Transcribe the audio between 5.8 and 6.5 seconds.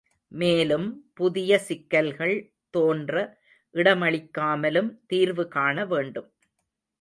வேண்டும்.